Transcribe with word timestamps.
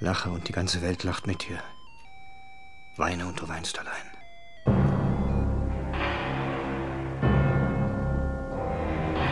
Lache 0.00 0.30
und 0.30 0.46
die 0.46 0.52
ganze 0.52 0.80
Welt 0.80 1.02
lacht 1.02 1.26
mit 1.26 1.48
dir. 1.48 1.58
Weine 2.96 3.26
und 3.26 3.40
du 3.40 3.48
weinst 3.48 3.76
allein. 3.80 4.18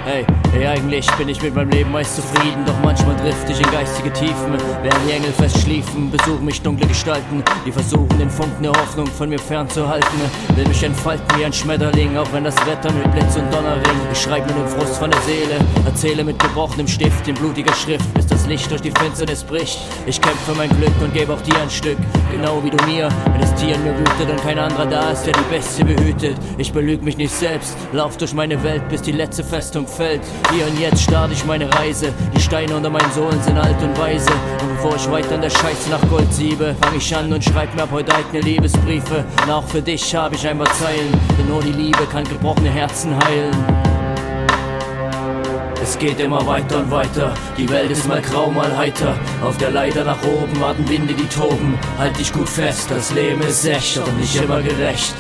Hey, 0.05 0.25
hey, 0.53 0.67
eigentlich 0.67 1.11
bin 1.13 1.29
ich 1.29 1.43
mit 1.43 1.55
meinem 1.55 1.71
Leben 1.71 1.91
meist 1.91 2.15
zufrieden, 2.15 2.65
doch 2.65 2.79
manchmal 2.81 3.17
drift 3.17 3.51
ich 3.51 3.61
in 3.61 3.71
geistige 3.73 4.13
Tiefen. 4.13 4.57
Während 4.83 5.09
die 5.09 5.13
Engel 5.13 5.33
fest 5.33 5.59
schliefen, 5.63 6.13
besuchen 6.13 6.45
mich 6.45 6.63
dunkle 6.63 6.87
Gestalten, 6.87 7.43
die 7.65 7.73
versuchen, 7.73 8.17
den 8.19 8.31
Funken 8.31 8.63
der 8.63 8.73
Hoffnung 8.73 9.09
von 9.09 9.29
mir 9.29 9.39
fernzuhalten. 9.39 10.21
Will 10.55 10.67
mich 10.69 10.83
entfalten 10.83 11.27
wie 11.37 11.45
ein 11.45 11.53
Schmetterling, 11.53 12.17
auch 12.17 12.33
wenn 12.33 12.45
das 12.45 12.57
Wetter 12.67 12.93
mit 12.93 13.11
Blitz 13.13 13.35
und 13.37 13.53
Donner 13.53 13.75
ringt. 13.75 14.13
Ich 14.13 14.21
schreib 14.21 14.47
mir 14.47 14.55
den 14.55 14.69
Frust 14.69 14.97
von 14.97 15.11
der 15.11 15.21
Seele, 15.23 15.59
erzähle 15.85 16.23
mit 16.23 16.39
gebrochenem 16.39 16.87
Stift 16.87 17.27
in 17.27 17.35
blutiger 17.35 17.75
Schrift, 17.75 18.07
Licht 18.47 18.71
durch 18.71 18.81
die 18.81 18.91
Finsternis 18.91 19.43
bricht. 19.43 19.79
Ich 20.07 20.21
kämpfe 20.21 20.53
mein 20.57 20.69
Glück 20.71 20.93
und 21.03 21.13
gebe 21.13 21.33
auch 21.33 21.41
dir 21.41 21.61
ein 21.61 21.71
Stück, 21.71 21.99
genau 22.31 22.63
wie 22.63 22.71
du 22.71 22.85
mir. 22.87 23.09
Wenn 23.33 23.41
das 23.41 23.55
Tier 23.55 23.75
in 23.75 23.85
mir 23.85 23.99
wütet 23.99 24.31
und 24.31 24.41
kein 24.43 24.59
anderer 24.59 24.87
da 24.87 25.11
ist, 25.11 25.25
der 25.25 25.35
die 25.35 25.55
Bestie 25.55 25.85
behütet. 25.85 26.37
Ich 26.59 26.73
belüg 26.73 27.03
mich 27.03 27.17
nicht 27.17 27.35
selbst, 27.35 27.77
lauf 27.93 28.17
durch 28.17 28.35
meine 28.35 28.63
Welt, 28.63 28.89
bis 28.89 29.03
die 29.03 29.13
letzte 29.13 29.43
Festung 29.43 29.87
Feld. 29.87 30.23
Hier 30.53 30.67
und 30.67 30.79
jetzt 30.79 31.03
starte 31.03 31.33
ich 31.33 31.45
meine 31.45 31.73
Reise. 31.75 32.13
Die 32.35 32.41
Steine 32.41 32.77
unter 32.77 32.91
meinen 32.91 33.11
Sohlen 33.13 33.43
sind 33.43 33.59
alt 33.59 33.83
und 33.83 33.99
weise. 33.99 34.31
Und 34.31 34.77
bevor 34.77 34.97
ich 34.97 35.11
weiter 35.11 35.35
an 35.35 35.43
der 35.43 35.51
Scheiße 35.51 35.91
nach 35.91 36.09
Gold 36.09 36.33
siebe, 36.33 36.77
fang 36.81 36.97
ich 36.97 37.17
an 37.17 37.33
und 37.33 37.45
schreib 37.45 37.75
mir 37.75 37.83
ab 37.83 37.91
heute 37.93 38.15
eigene 38.15 38.41
Liebesbriefe. 38.41 39.25
Und 39.43 39.51
auch 39.51 39.65
für 39.65 39.83
dich 39.83 40.15
habe 40.15 40.35
ich 40.35 40.47
ein 40.47 40.59
paar 40.59 40.73
Zeilen, 40.75 41.13
denn 41.39 41.49
nur 41.49 41.63
die 41.63 41.73
Liebe 41.73 42.07
kann 42.13 42.25
gebrochene 42.25 42.71
Herzen 42.71 43.17
heilen. 43.25 43.86
Es 45.89 45.97
geht 45.97 46.19
immer 46.19 46.45
weiter 46.45 46.81
und 46.81 46.91
weiter, 46.91 47.33
die 47.57 47.71
Welt 47.71 47.93
ist 47.93 48.09
mal 48.09 48.21
grau, 48.21 48.51
mal 48.51 48.77
heiter. 48.77 49.17
Auf 49.41 49.57
der 49.57 49.71
Leiter 49.71 50.03
nach 50.05 50.21
oben 50.25 50.61
warten 50.61 50.87
Winde, 50.89 51.15
die 51.15 51.29
toben. 51.29 51.79
Halt 51.97 52.19
dich 52.19 52.33
gut 52.33 52.49
fest, 52.49 52.91
das 52.91 53.13
Leben 53.13 53.41
ist 53.43 53.65
echt, 53.65 53.97
doch 53.97 54.13
nicht 54.15 54.35
immer 54.35 54.61
gerecht. 54.63 55.15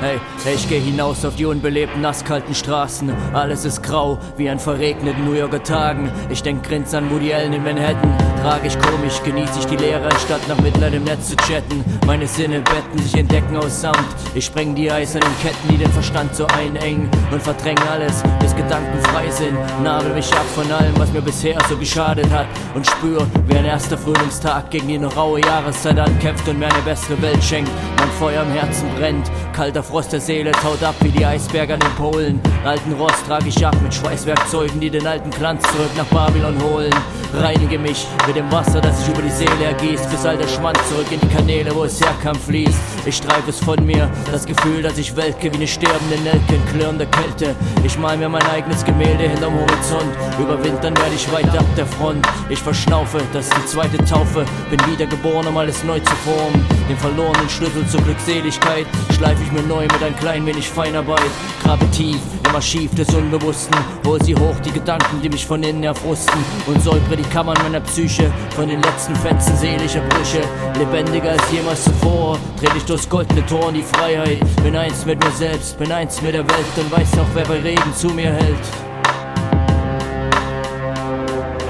Hey, 0.00 0.20
ich 0.54 0.68
geh 0.68 0.78
hinaus 0.78 1.24
auf 1.24 1.34
die 1.34 1.44
unbelebten, 1.44 2.00
nasskalten 2.00 2.54
Straßen. 2.54 3.12
Alles 3.32 3.64
ist 3.64 3.82
grau, 3.82 4.16
wie 4.36 4.48
an 4.48 4.60
verregneten 4.60 5.24
New 5.24 5.32
Yorker 5.32 5.60
Tagen. 5.60 6.08
Ich 6.30 6.40
denk 6.40 6.62
grins 6.62 6.94
an 6.94 7.10
Woody 7.10 7.34
Allen 7.34 7.52
in 7.52 7.64
Manhattan. 7.64 8.16
Tragisch 8.40 8.78
komisch 8.78 9.20
genieße 9.24 9.58
ich 9.58 9.64
die 9.66 9.76
Leere, 9.76 10.04
anstatt 10.04 10.46
nach 10.46 10.60
Mitleid 10.60 10.94
im 10.94 11.02
Netz 11.02 11.30
zu 11.30 11.36
chatten. 11.38 11.84
Meine 12.06 12.28
Sinne 12.28 12.60
betten 12.60 13.02
sich 13.02 13.18
in 13.18 13.26
Decken 13.26 13.56
aus 13.56 13.80
Samt. 13.80 13.98
Ich 14.36 14.44
spreng 14.44 14.76
die 14.76 14.88
eisernen 14.88 15.32
Ketten, 15.42 15.68
die 15.68 15.78
den 15.78 15.90
Verstand 15.90 16.32
so 16.32 16.46
einengen. 16.46 17.10
Und 17.32 17.42
verdräng 17.42 17.78
alles, 17.90 18.22
bis 18.38 18.54
Gedanken 18.54 19.02
frei 19.02 19.28
sind. 19.30 19.58
Nabel 19.82 20.14
mich 20.14 20.32
ab 20.32 20.46
von 20.54 20.70
allem, 20.70 20.96
was 20.96 21.12
mir 21.12 21.22
bisher 21.22 21.58
so 21.68 21.76
geschadet 21.76 22.30
hat. 22.30 22.46
Und 22.76 22.86
spür, 22.86 23.26
wie 23.48 23.56
ein 23.56 23.64
erster 23.64 23.98
Frühlingstag 23.98 24.70
gegen 24.70 24.86
die 24.86 24.98
noch 24.98 25.16
raue 25.16 25.40
Jahreszeit 25.40 25.98
ankämpft 25.98 26.48
und 26.48 26.60
mir 26.60 26.66
eine 26.66 26.82
bessere 26.84 27.20
Welt 27.20 27.42
schenkt. 27.42 27.72
Mein 27.98 28.10
Feuer 28.10 28.44
im 28.44 28.52
Herzen 28.52 28.88
brennt, 28.96 29.28
kalter 29.58 29.82
Frost 29.82 30.12
der 30.12 30.20
Seele 30.20 30.52
taut 30.52 30.80
ab 30.84 30.94
wie 31.00 31.08
die 31.08 31.26
Eisberge 31.26 31.74
an 31.74 31.80
den 31.80 31.90
Polen. 31.96 32.40
Alten 32.64 32.92
Rost 32.92 33.26
trage 33.26 33.48
ich 33.48 33.66
ab 33.66 33.74
mit 33.82 33.92
Schweißwerkzeugen, 33.92 34.78
die 34.78 34.88
den 34.88 35.04
alten 35.04 35.30
Glanz 35.30 35.64
zurück 35.72 35.90
nach 35.96 36.04
Babylon 36.04 36.62
holen. 36.62 36.94
Reinige 37.34 37.76
mich 37.76 38.06
mit 38.28 38.36
dem 38.36 38.50
Wasser, 38.52 38.80
das 38.80 39.00
sich 39.00 39.08
über 39.08 39.20
die 39.20 39.30
Seele 39.30 39.64
ergießt, 39.64 40.08
bis 40.10 40.24
all 40.24 40.38
der 40.38 40.46
Schmand 40.46 40.78
zurück 40.88 41.06
in 41.10 41.18
die 41.18 41.34
Kanäle, 41.34 41.74
wo 41.74 41.82
es 41.82 42.00
herkam, 42.00 42.36
fließt. 42.36 42.78
Ich 43.04 43.16
streife 43.16 43.50
es 43.50 43.58
von 43.58 43.84
mir, 43.84 44.08
das 44.30 44.46
Gefühl, 44.46 44.80
dass 44.80 44.96
ich 44.96 45.16
welke 45.16 45.52
wie 45.52 45.56
eine 45.56 45.66
sterbende 45.66 46.18
Nelke 46.22 46.54
in 46.54 46.66
klirrender 46.66 47.06
Kälte. 47.06 47.56
Ich 47.82 47.98
mal 47.98 48.16
mir 48.16 48.28
mein 48.28 48.46
eigenes 48.46 48.84
Gemälde 48.84 49.24
hinterm 49.24 49.54
Horizont. 49.54 50.14
Überwintern 50.38 50.96
werde 50.96 51.14
ich 51.16 51.30
weiter 51.32 51.58
ab 51.58 51.66
der 51.76 51.86
Front. 51.86 52.24
Ich 52.48 52.60
verschnaufe, 52.60 53.18
das 53.32 53.46
ist 53.46 53.56
die 53.56 53.66
zweite 53.66 53.98
Taufe. 54.04 54.44
Bin 54.70 54.80
wiedergeboren, 54.92 55.48
um 55.48 55.56
alles 55.56 55.82
neu 55.82 55.98
zu 55.98 56.14
formen. 56.24 56.64
Den 56.88 56.96
verlorenen 56.96 57.48
Schlüssel 57.48 57.86
zur 57.88 58.00
Glückseligkeit 58.02 58.86
schleife 59.14 59.42
ich 59.42 59.47
mir 59.52 59.62
neu 59.62 59.82
mit 59.82 60.02
ein 60.02 60.16
klein 60.16 60.46
wenig 60.46 60.68
Feinarbeit. 60.68 61.30
Grabe 61.62 61.90
tief 61.90 62.20
im 62.48 62.54
Archiv 62.54 62.94
des 62.94 63.08
Unbewussten. 63.14 63.76
Hol 64.06 64.22
sie 64.22 64.34
hoch, 64.34 64.58
die 64.64 64.72
Gedanken, 64.72 65.20
die 65.22 65.28
mich 65.28 65.46
von 65.46 65.62
innen 65.62 65.84
erfrusten. 65.84 66.38
Und 66.66 66.82
säubere 66.82 67.16
die 67.16 67.28
Kammern 67.30 67.56
meiner 67.62 67.80
Psyche 67.80 68.32
von 68.54 68.68
den 68.68 68.82
letzten 68.82 69.14
Fetzen 69.16 69.56
seelischer 69.56 70.00
Brüche. 70.00 70.42
Lebendiger 70.78 71.32
als 71.32 71.50
jemals 71.50 71.84
zuvor. 71.84 72.38
Dreh 72.60 72.68
ich 72.76 72.84
durchs 72.84 73.08
goldene 73.08 73.44
Tor 73.46 73.68
in 73.68 73.76
die 73.76 73.82
Freiheit. 73.82 74.40
Bin 74.62 74.76
eins 74.76 75.04
mit 75.04 75.22
mir 75.22 75.32
selbst, 75.32 75.78
bin 75.78 75.92
eins 75.92 76.20
mit 76.22 76.34
der 76.34 76.48
Welt 76.48 76.66
und 76.76 76.90
weiß 76.90 77.18
auch, 77.18 77.28
wer 77.34 77.44
bei 77.44 77.60
Regen 77.60 77.94
zu 77.94 78.08
mir 78.08 78.32
hält. 78.32 78.87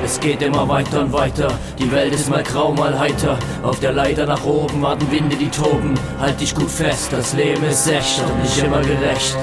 Es 0.09 0.19
geht 0.21 0.41
immer 0.41 0.67
weiter 0.67 1.03
und 1.03 1.13
weiter, 1.13 1.53
die 1.79 1.93
Welt 1.93 2.15
ist 2.15 2.31
mal 2.31 2.43
grau, 2.43 2.73
mal 2.73 2.99
heiter. 2.99 3.39
Auf 3.63 3.79
der 3.81 3.93
Leiter 3.93 4.25
nach 4.25 4.43
oben 4.43 4.81
warten 4.81 5.11
Winde, 5.11 5.37
die 5.37 5.51
toben. 5.51 5.93
Halt 6.19 6.41
dich 6.41 6.55
gut 6.55 6.71
fest, 6.71 7.13
das 7.13 7.35
Leben 7.35 7.63
ist 7.65 7.87
echt 7.87 8.23
und 8.23 8.43
nicht 8.43 8.57
immer 8.57 8.81
gerecht. 8.81 9.37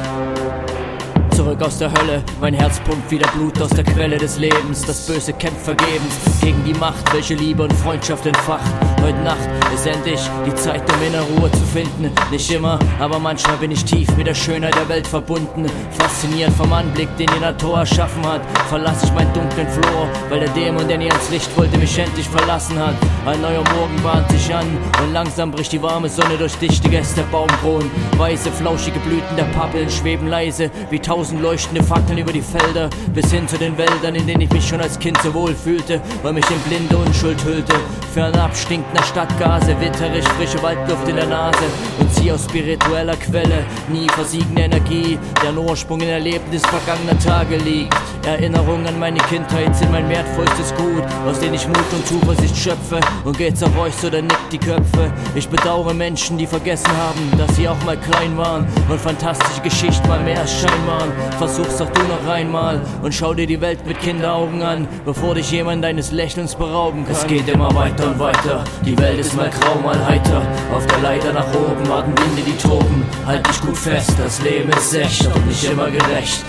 Zurück 1.35 1.61
aus 1.63 1.79
der 1.79 1.91
Hölle, 1.91 2.23
mein 2.39 2.53
Herz 2.53 2.79
pumpt 2.79 3.11
wieder 3.11 3.27
Blut 3.31 3.61
aus 3.61 3.71
der 3.71 3.83
Quelle 3.83 4.17
des 4.17 4.39
Lebens. 4.39 4.83
Das 4.83 5.05
Böse 5.05 5.33
kämpft 5.33 5.65
vergebens 5.65 6.15
gegen 6.41 6.63
die 6.63 6.73
Macht, 6.73 7.13
welche 7.13 7.33
Liebe 7.33 7.63
und 7.63 7.73
Freundschaft 7.73 8.25
entfacht. 8.25 8.71
Heute 9.01 9.19
Nacht 9.19 9.49
ist 9.73 9.85
endlich 9.85 10.21
die 10.45 10.55
Zeit, 10.55 10.81
um 10.89 11.05
innere 11.05 11.23
Ruhe 11.23 11.51
zu 11.51 11.65
finden. 11.73 12.09
Nicht 12.31 12.49
immer, 12.53 12.79
aber 12.99 13.19
manchmal 13.19 13.57
bin 13.57 13.71
ich 13.71 13.83
tief 13.83 14.07
mit 14.15 14.27
der 14.27 14.33
Schönheit 14.33 14.75
der 14.75 14.87
Welt 14.87 15.05
verbunden. 15.05 15.65
Fasziniert 15.99 16.53
vom 16.53 16.71
Anblick, 16.71 17.09
den 17.17 17.27
die 17.35 17.41
Natur 17.41 17.79
erschaffen 17.79 18.25
hat. 18.25 18.39
Verlasse 18.69 19.05
ich 19.05 19.11
meinen 19.11 19.33
dunklen 19.33 19.67
Flor, 19.67 20.07
weil 20.29 20.39
der 20.39 20.49
Dämon, 20.49 20.87
der 20.87 20.99
nie 20.99 21.11
ans 21.11 21.29
Licht 21.31 21.49
wollte, 21.57 21.77
mich 21.77 21.99
endlich 21.99 22.29
verlassen 22.29 22.79
hat. 22.79 22.95
Ein 23.25 23.41
neuer 23.41 23.63
Morgen 23.75 24.01
bahnt 24.01 24.31
sich 24.31 24.55
an 24.55 24.65
und 25.03 25.11
langsam 25.11 25.51
bricht 25.51 25.73
die 25.73 25.81
warme 25.81 26.07
Sonne 26.07 26.37
durch 26.37 26.55
dichte 26.55 26.87
Äste 26.95 27.23
der 27.23 27.27
Baumkronen. 27.27 27.91
Weiße, 28.17 28.49
flauschige 28.53 28.99
Blüten 28.99 29.35
der 29.35 29.43
Pappeln 29.43 29.89
schweben 29.89 30.27
leise 30.27 30.71
wie 30.89 30.99
tausend 30.99 31.24
leuchtende 31.33 31.83
Fackeln 31.83 32.17
über 32.17 32.31
die 32.31 32.41
Felder 32.41 32.89
bis 33.13 33.31
hin 33.31 33.47
zu 33.47 33.57
den 33.57 33.77
Wäldern, 33.77 34.15
in 34.15 34.27
denen 34.27 34.41
ich 34.41 34.51
mich 34.51 34.67
schon 34.67 34.81
als 34.81 34.97
Kind 34.99 35.17
so 35.23 35.33
wohl 35.33 35.53
fühlte, 35.53 36.01
weil 36.23 36.33
mich 36.33 36.49
in 36.49 36.59
blinde 36.59 36.97
Unschuld 36.97 37.43
hüllte. 37.43 37.73
Fernab 38.13 38.55
stinkt 38.55 38.93
nach 38.93 39.03
Stadtgase, 39.05 39.75
witterisch 39.79 40.25
frische 40.37 40.61
Waldluft 40.63 41.07
in 41.07 41.15
der 41.15 41.27
Nase 41.27 41.65
und 41.99 42.13
sie 42.13 42.31
aus 42.31 42.45
spiritueller 42.45 43.15
Quelle, 43.17 43.65
nie 43.91 44.07
versiegende 44.09 44.63
Energie, 44.63 45.17
deren 45.43 45.57
Ursprung 45.57 45.99
in 46.01 46.09
Erlebnis 46.09 46.61
vergangener 46.65 47.19
Tage 47.19 47.57
liegt. 47.57 47.93
Erinnerungen 48.25 48.87
an 48.87 48.99
meine 48.99 49.19
Kindheit 49.19 49.75
sind 49.75 49.91
mein 49.91 50.09
wertvollstes 50.09 50.73
Gut, 50.75 51.03
aus 51.27 51.39
denen 51.39 51.53
ich 51.53 51.67
Mut 51.67 51.77
und 51.91 52.07
Zuversicht 52.07 52.57
schöpfe 52.57 52.99
und 53.23 53.37
geht's 53.37 53.61
auf 53.61 53.77
euch 53.77 53.93
so, 53.95 54.09
dann 54.09 54.27
nickt 54.27 54.53
die 54.53 54.57
Köpfe. 54.57 55.11
Ich 55.35 55.47
bedauere 55.47 55.93
Menschen, 55.93 56.37
die 56.37 56.47
vergessen 56.47 56.91
haben, 56.97 57.31
dass 57.37 57.55
sie 57.55 57.67
auch 57.67 57.81
mal 57.85 57.97
klein 57.97 58.35
waren 58.37 58.65
und 58.89 58.99
fantastische 58.99 59.61
Geschichten 59.61 60.07
mal 60.07 60.23
mehr 60.23 60.39
als 60.39 60.51
Schein 60.51 60.87
waren. 60.87 61.11
Versuch's 61.37 61.77
doch 61.77 61.89
du 61.89 62.01
noch 62.03 62.31
einmal 62.31 62.81
und 63.01 63.13
schau 63.13 63.33
dir 63.33 63.47
die 63.47 63.59
Welt 63.61 63.85
mit 63.85 63.99
Kinderaugen 63.99 64.61
an, 64.61 64.87
bevor 65.05 65.35
dich 65.35 65.51
jemand 65.51 65.83
deines 65.83 66.11
Lächelns 66.11 66.55
berauben 66.55 67.05
kann. 67.05 67.15
Es 67.15 67.27
geht 67.27 67.47
immer 67.47 67.73
weiter 67.75 68.07
und 68.07 68.19
weiter, 68.19 68.63
die 68.85 68.97
Welt 68.97 69.19
ist 69.19 69.35
mal 69.35 69.49
grau, 69.49 69.79
mal 69.81 70.05
heiter. 70.05 70.41
Auf 70.73 70.85
der 70.87 70.99
Leiter 70.99 71.33
nach 71.33 71.47
oben 71.53 71.87
warten 71.89 72.13
Winde, 72.17 72.41
die 72.45 72.57
toben. 72.57 73.05
Halt 73.25 73.47
dich 73.47 73.61
gut 73.61 73.77
fest, 73.77 74.13
das 74.17 74.41
Leben 74.41 74.69
ist 74.69 74.93
echt 74.93 75.25
und 75.27 75.47
nicht 75.47 75.63
immer 75.63 75.89
gerecht. 75.89 76.43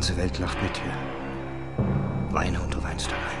Ganze 0.00 0.16
Welt 0.16 0.38
lacht 0.38 0.62
mit 0.62 0.74
dir. 0.78 2.32
Weine 2.32 2.58
und 2.62 2.72
du 2.72 2.82
weinst 2.82 3.12
allein. 3.12 3.39